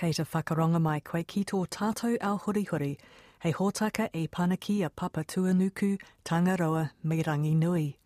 [0.00, 2.96] Kei whakaronga mai koe ki tō au huri huri,
[3.40, 7.98] hei hōtaka e panaki a Papa Tuanuku Tangaroa Mirangi Nui.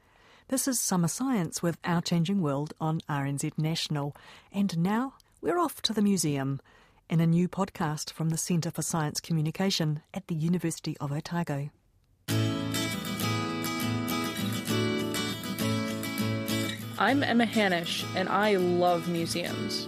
[0.49, 4.13] This is Summer Science with Our Changing World on RNZ National.
[4.53, 6.61] And now we're off to the museum
[7.09, 11.71] in a new podcast from the Centre for Science Communication at the University of Otago.
[16.99, 19.87] I'm Emma Hanisch, and I love museums.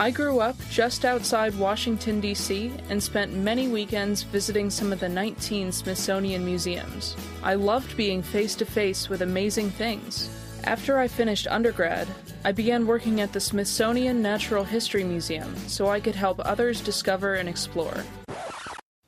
[0.00, 5.08] I grew up just outside Washington, D.C., and spent many weekends visiting some of the
[5.08, 7.16] 19 Smithsonian museums.
[7.42, 10.30] I loved being face to face with amazing things.
[10.62, 12.06] After I finished undergrad,
[12.44, 17.34] I began working at the Smithsonian Natural History Museum so I could help others discover
[17.34, 18.04] and explore.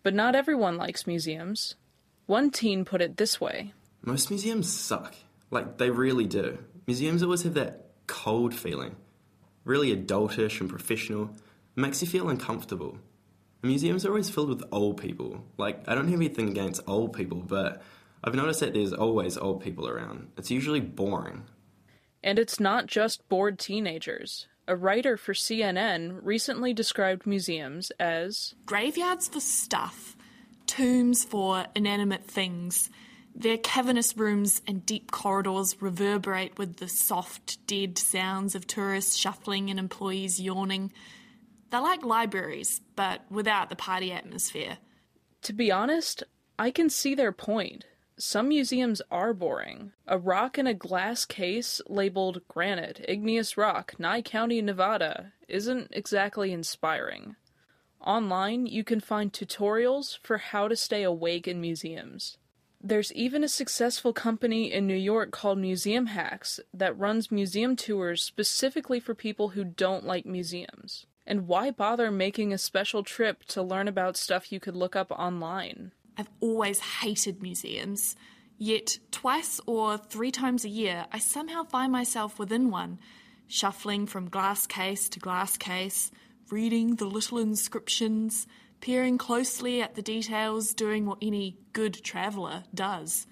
[0.03, 1.77] But not everyone likes museums.
[2.27, 5.15] One teen put it this way Most museums suck.
[5.53, 6.59] Like, they really do.
[6.89, 8.97] Museums always have that cold feeling
[9.65, 11.31] really adultish and professional.
[11.77, 12.99] It makes you feel uncomfortable.
[13.63, 15.45] museums are always filled with old people.
[15.59, 17.83] Like, I don't have anything against old people, but
[18.25, 20.29] I've noticed that there's always old people around.
[20.37, 21.45] It's usually boring.
[22.23, 24.47] And it's not just bored teenagers.
[24.69, 30.17] A writer for CNN recently described museums as graveyards for stuff,
[30.67, 32.91] tombs for inanimate things,
[33.35, 39.71] their cavernous rooms and deep corridors reverberate with the soft, dead sounds of tourists shuffling
[39.71, 40.93] and employees yawning.
[41.71, 44.79] They're like libraries, but without the party atmosphere.
[45.43, 46.23] To be honest,
[46.59, 47.87] I can see their point.
[48.19, 49.93] Some museums are boring.
[50.07, 56.53] A rock in a glass case labeled Granite, Igneous Rock, Nye County, Nevada isn't exactly
[56.53, 57.37] inspiring.
[58.03, 62.37] Online, you can find tutorials for how to stay awake in museums.
[62.83, 68.23] There's even a successful company in New York called Museum Hacks that runs museum tours
[68.23, 71.05] specifically for people who don't like museums.
[71.27, 75.11] And why bother making a special trip to learn about stuff you could look up
[75.11, 75.93] online?
[76.17, 78.17] I've always hated museums.
[78.57, 82.99] Yet, twice or three times a year, I somehow find myself within one,
[83.47, 86.11] shuffling from glass case to glass case,
[86.51, 88.47] reading the little inscriptions,
[88.81, 93.27] peering closely at the details, doing what any good traveller does.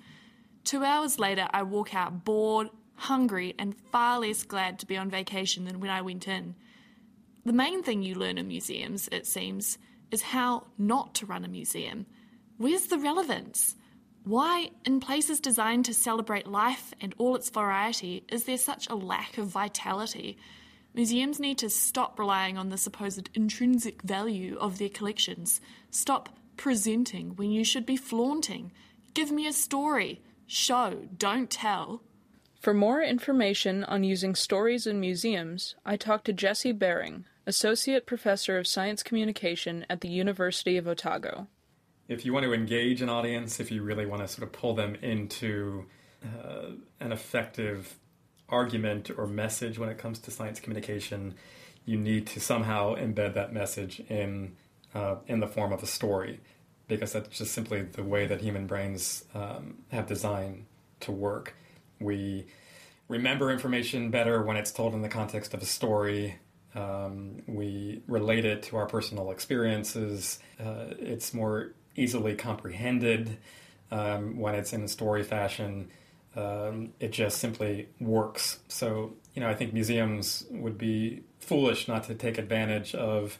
[0.65, 5.11] Two hours later, I walk out bored, hungry, and far less glad to be on
[5.11, 6.55] vacation than when I went in.
[7.45, 9.79] The main thing you learn in museums, it seems,
[10.11, 12.07] is how not to run a museum.
[12.59, 13.77] Where's the relevance?
[14.25, 18.95] Why, in places designed to celebrate life and all its variety, is there such a
[18.95, 20.37] lack of vitality?
[20.95, 25.61] Museums need to stop relying on the supposed intrinsic value of their collections.
[25.91, 28.73] Stop presenting when you should be flaunting.
[29.15, 30.23] Give me a story.
[30.47, 32.03] Show, don't tell.
[32.61, 38.59] For more information on using stories in museums, I talked to Jesse Bering, Associate Professor
[38.59, 41.47] of Science Communication at the University of Otago.
[42.09, 44.75] If you want to engage an audience, if you really want to sort of pull
[44.75, 45.85] them into
[46.25, 47.97] uh, an effective
[48.49, 51.35] argument or message when it comes to science communication,
[51.85, 54.57] you need to somehow embed that message in
[54.95, 56.41] uh, in the form of a story,
[56.87, 60.65] because that's just simply the way that human brains um, have designed
[61.01, 61.55] to work.
[62.01, 62.47] We
[63.09, 66.37] remember information better when it's told in the context of a story.
[66.75, 70.39] Um, we relate it to our personal experiences.
[70.61, 73.39] Uh, it's more easily comprehended
[73.91, 75.91] um, when it's in a story fashion.
[76.39, 78.61] Um, it just simply works.
[78.69, 83.39] So, you know, I think museums would be foolish not to take advantage of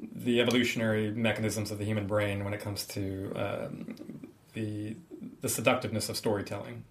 [0.00, 4.96] the evolutionary mechanisms of the human brain when it comes to um, the
[5.40, 6.84] the seductiveness of storytelling.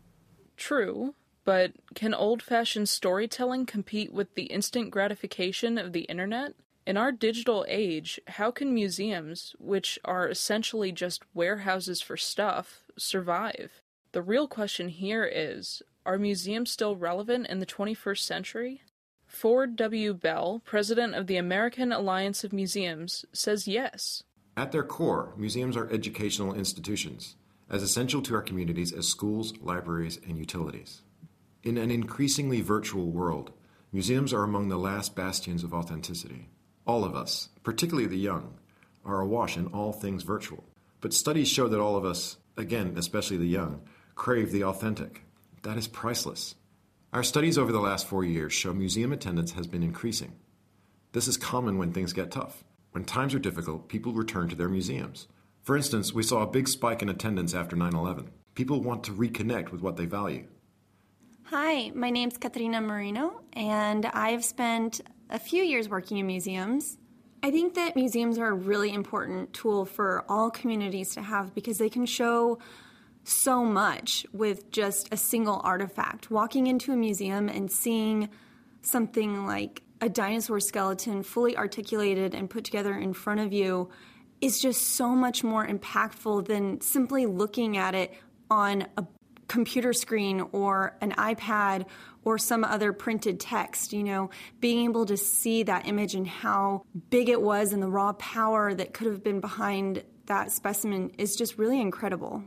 [0.58, 6.54] True, but can old-fashioned storytelling compete with the instant gratification of the internet?
[6.86, 13.82] In our digital age, how can museums, which are essentially just warehouses for stuff, survive?
[14.12, 18.82] The real question here is are museums still relevant in the 21st century?
[19.28, 20.16] Ford W.
[20.16, 24.24] Bell, president of the American Alliance of Museums, says yes.
[24.58, 27.36] At their core, museums are educational institutions,
[27.70, 31.04] as essential to our communities as schools, libraries, and utilities.
[31.62, 33.52] In an increasingly virtual world,
[33.92, 36.50] museums are among the last bastions of authenticity.
[36.88, 38.56] All of us, particularly the young,
[39.06, 40.64] are awash in all things virtual.
[41.00, 43.82] But studies show that all of us, again, especially the young,
[44.20, 45.24] crave the authentic.
[45.64, 46.56] That is priceless.
[47.14, 50.34] Our studies over the last four years show museum attendance has been increasing.
[51.14, 52.66] This is common when things get tough.
[52.92, 55.30] When times are difficult, people return to their museums.
[55.62, 58.30] For instance, we saw a big spike in attendance after 9 11.
[58.56, 60.48] People want to reconnect with what they value.
[61.44, 65.00] Hi, my name's Katerina Marino, and I've spent
[65.30, 66.98] a few years working in museums.
[67.42, 71.78] I think that museums are a really important tool for all communities to have because
[71.78, 72.60] they can show
[73.24, 76.32] so much with just a single artifact.
[76.32, 78.30] Walking into a museum and seeing
[78.82, 83.90] something like a dinosaur skeleton fully articulated and put together in front of you
[84.42, 88.14] is just so much more impactful than simply looking at it
[88.50, 89.06] on a
[89.48, 91.86] computer screen or an iPad
[92.24, 93.92] or some other printed text.
[93.92, 94.30] You know,
[94.62, 98.74] being able to see that image and how big it was and the raw power
[98.74, 102.44] that could have been behind that specimen is just really incredible.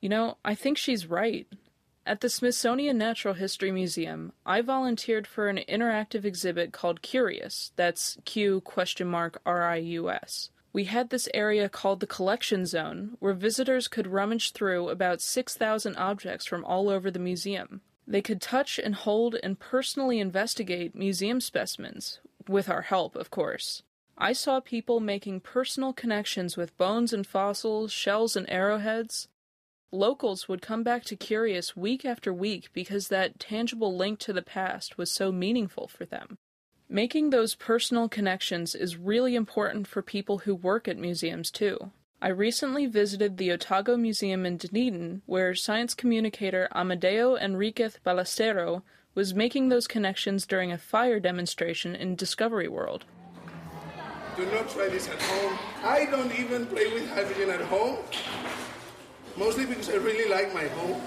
[0.00, 1.46] You know, I think she's right.
[2.06, 7.72] At the Smithsonian Natural History Museum, I volunteered for an interactive exhibit called Curious.
[7.76, 10.50] That's Q question mark R I U S.
[10.72, 15.96] We had this area called the Collection Zone, where visitors could rummage through about 6,000
[15.96, 17.80] objects from all over the museum.
[18.06, 23.82] They could touch and hold and personally investigate museum specimens, with our help, of course.
[24.16, 29.28] I saw people making personal connections with bones and fossils, shells and arrowheads.
[29.92, 34.42] Locals would come back to Curious week after week because that tangible link to the
[34.42, 36.38] past was so meaningful for them.
[36.88, 41.90] Making those personal connections is really important for people who work at museums too.
[42.22, 48.82] I recently visited the Otago Museum in Dunedin, where science communicator Amadeo Enriquez Ballestero
[49.16, 53.06] was making those connections during a fire demonstration in Discovery World.
[54.36, 55.58] Do not try this at home.
[55.82, 57.98] I don't even play with hydrogen at home,
[59.40, 61.00] mostly because I really like my home.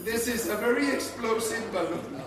[0.00, 2.22] This is a very explosive balloon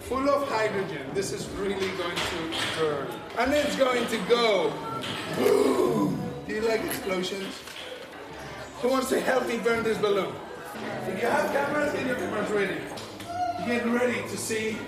[0.00, 1.06] full of hydrogen.
[1.12, 2.38] This is really going to
[2.78, 3.08] burn.
[3.36, 4.72] And it's going to go.
[5.36, 6.18] Boom!
[6.46, 7.52] Do you like explosions?
[8.80, 10.32] Who wants to help me burn this balloon?
[11.06, 12.80] If you have cameras, get your cameras ready.
[13.66, 14.78] Get ready to see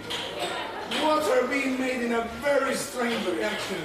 [1.03, 3.83] water being made in a very strange reaction.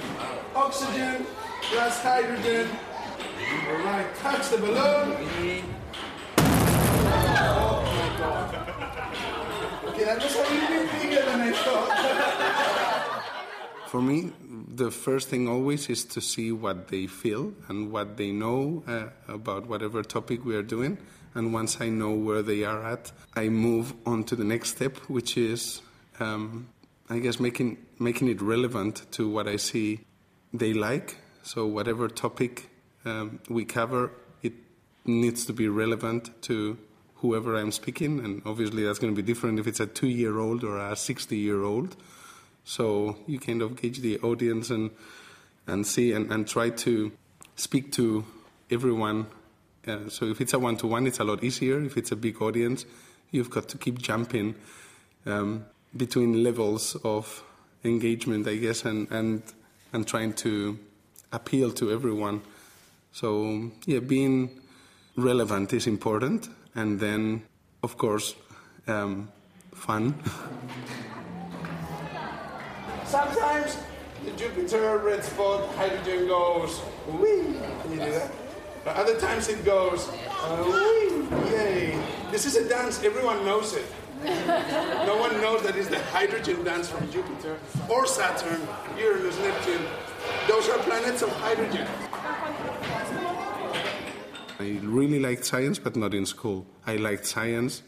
[0.54, 1.26] Oxygen
[1.68, 2.70] plus hydrogen.
[4.26, 5.16] Touch the balloon.
[6.38, 8.48] Oh my God.
[9.88, 11.92] Okay, that was a little bit bigger than I thought.
[13.88, 14.32] For me,
[14.68, 19.10] the first thing always is to see what they feel and what they know uh,
[19.28, 20.98] about whatever topic we are doing.
[21.34, 24.96] And once I know where they are at, I move on to the next step,
[25.08, 25.82] which is,
[26.18, 26.68] um,
[27.08, 30.00] I guess, making making it relevant to what I see
[30.52, 31.18] they like.
[31.42, 32.70] So whatever topic
[33.06, 34.10] um, we cover,
[34.42, 34.52] it
[35.04, 36.76] needs to be relevant to
[37.16, 40.38] whoever I'm speaking, and obviously that's going to be different if it's a two year
[40.38, 41.96] old or a 60 year old.
[42.64, 44.90] So you kind of gauge the audience and,
[45.66, 47.12] and see and, and try to
[47.54, 48.24] speak to
[48.70, 49.26] everyone.
[49.86, 51.80] Uh, so if it's a one to one, it's a lot easier.
[51.80, 52.84] If it's a big audience,
[53.30, 54.56] you've got to keep jumping
[55.26, 55.64] um,
[55.96, 57.44] between levels of
[57.84, 59.42] engagement, I guess, and, and,
[59.92, 60.78] and trying to
[61.32, 62.42] appeal to everyone.
[63.16, 64.50] So, yeah, being
[65.16, 67.44] relevant is important and then,
[67.82, 68.34] of course,
[68.86, 69.32] um,
[69.72, 70.14] fun.
[73.06, 73.78] Sometimes
[74.22, 77.56] the Jupiter red spot hydrogen goes wee.
[77.80, 78.30] Can you do that?
[78.84, 80.10] But other times it goes
[80.42, 81.24] uh, wee.
[81.56, 81.98] Yay!
[82.30, 83.02] This is a dance.
[83.02, 83.86] Everyone knows it.
[85.06, 87.56] no one knows that it's the hydrogen dance from Jupiter
[87.88, 88.60] or Saturn,
[88.98, 89.86] Uranus, Neptune.
[90.46, 91.86] Those are planets of hydrogen.
[94.58, 96.66] I really liked science, but not in school.
[96.86, 97.82] I liked science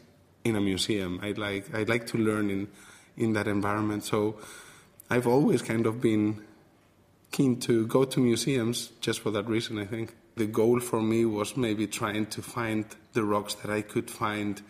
[0.44, 1.20] in a museum.
[1.22, 2.68] I like I like to learn in
[3.16, 4.04] in that environment.
[4.04, 4.36] So
[5.10, 6.42] I've always kind of been
[7.30, 9.78] keen to go to museums just for that reason.
[9.78, 13.82] I think the goal for me was maybe trying to find the rocks that I
[13.82, 14.62] could find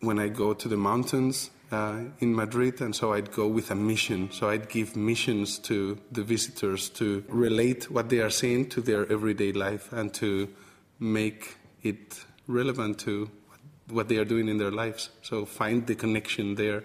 [0.00, 3.74] when I go to the mountains uh, in Madrid, and so I'd go with a
[3.74, 4.30] mission.
[4.30, 9.10] So I'd give missions to the visitors to relate what they are seeing to their
[9.10, 10.48] everyday life and to
[10.98, 13.30] make it relevant to
[13.88, 15.10] what they are doing in their lives.
[15.22, 16.84] So find the connection there,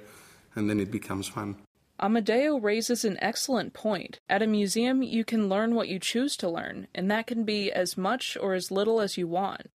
[0.56, 1.58] and then it becomes fun.
[2.00, 4.20] Amadeo raises an excellent point.
[4.28, 7.72] At a museum, you can learn what you choose to learn, and that can be
[7.72, 9.70] as much or as little as you want.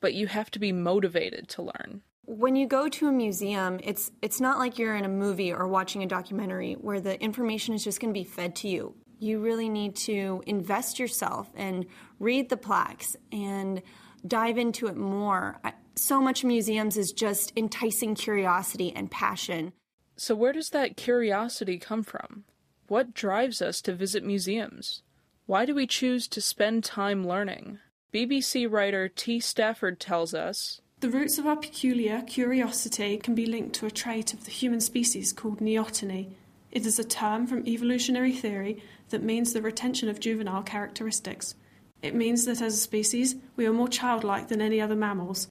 [0.00, 2.02] But you have to be motivated to learn.
[2.26, 5.66] When you go to a museum, it's it's not like you're in a movie or
[5.66, 9.38] watching a documentary where the information is just going to be fed to you you
[9.40, 11.86] really need to invest yourself and
[12.18, 13.82] read the plaques and
[14.26, 15.60] dive into it more.
[15.94, 19.72] So much museums is just enticing curiosity and passion.
[20.16, 22.44] So, where does that curiosity come from?
[22.88, 25.02] What drives us to visit museums?
[25.46, 27.78] Why do we choose to spend time learning?
[28.12, 29.40] BBC writer T.
[29.40, 34.34] Stafford tells us The roots of our peculiar curiosity can be linked to a trait
[34.34, 36.34] of the human species called neoteny,
[36.72, 41.54] It is a term from evolutionary theory that means the retention of juvenile characteristics.
[42.00, 45.48] It means that as a species, we are more childlike than any other mammals.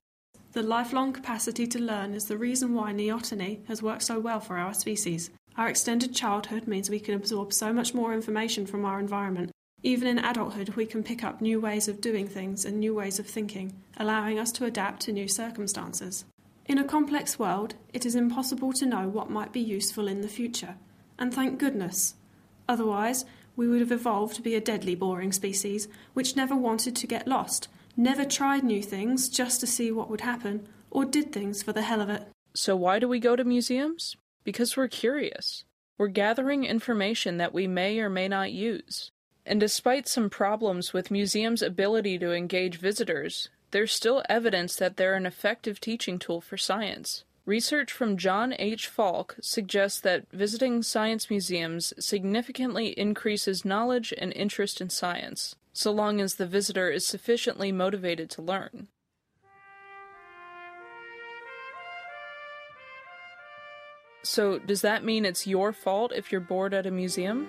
[0.53, 4.57] The lifelong capacity to learn is the reason why neoteny has worked so well for
[4.57, 5.29] our species.
[5.57, 9.51] Our extended childhood means we can absorb so much more information from our environment.
[9.83, 13.19] Even in adulthood, we can pick up new ways of doing things and new ways
[13.19, 16.25] of thinking, allowing us to adapt to new circumstances.
[16.65, 20.27] In a complex world, it is impossible to know what might be useful in the
[20.27, 20.75] future.
[21.19, 22.15] And thank goodness.
[22.67, 27.07] Otherwise, we would have evolved to be a deadly boring species which never wanted to
[27.07, 31.61] get lost, never tried new things just to see what would happen, or did things
[31.61, 32.25] for the hell of it.
[32.55, 34.15] So, why do we go to museums?
[34.45, 35.65] Because we're curious.
[35.97, 39.11] We're gathering information that we may or may not use.
[39.45, 45.15] And despite some problems with museums' ability to engage visitors, there's still evidence that they're
[45.15, 47.25] an effective teaching tool for science.
[47.49, 48.85] Research from John H.
[48.85, 56.21] Falk suggests that visiting science museums significantly increases knowledge and interest in science, so long
[56.21, 58.89] as the visitor is sufficiently motivated to learn.
[64.21, 67.47] So, does that mean it's your fault if you're bored at a museum?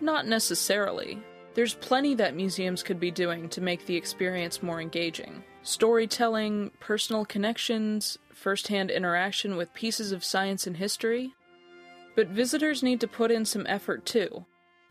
[0.00, 1.18] Not necessarily.
[1.58, 5.42] There's plenty that museums could be doing to make the experience more engaging.
[5.64, 11.34] Storytelling, personal connections, first hand interaction with pieces of science and history.
[12.14, 14.44] But visitors need to put in some effort too.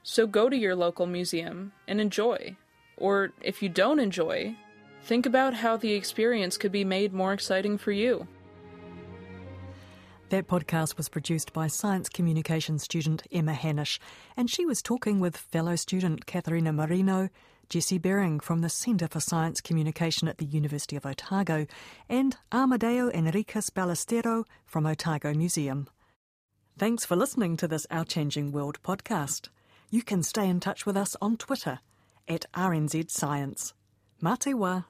[0.03, 2.57] So go to your local museum and enjoy.
[2.97, 4.57] Or if you don't enjoy,
[5.03, 8.27] think about how the experience could be made more exciting for you.
[10.29, 13.97] That podcast was produced by science communication student Emma Hanisch,
[14.35, 17.29] and she was talking with fellow student Katharina Marino,
[17.69, 21.65] Jesse Bering from the Centre for Science Communication at the University of Otago,
[22.09, 25.87] and Amadeo Enriquez Ballestero from Otago Museum.
[26.77, 29.47] Thanks for listening to this Our Changing World podcast.
[29.89, 31.79] You can stay in touch with us on Twitter
[32.27, 33.73] at RNZ Science.
[34.19, 34.83] Mate wa.